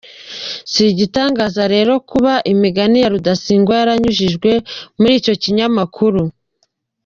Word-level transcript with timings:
Si 0.71 0.81
igitangaza 0.91 1.63
rero 1.73 1.93
kuba 2.09 2.33
imigani 2.53 2.97
ya 3.03 3.11
Rudasingwa 3.13 3.73
yaranyujijwe 3.79 4.51
muri 4.99 5.11
icyo 5.19 5.33
kinyamakuru. 5.41 6.21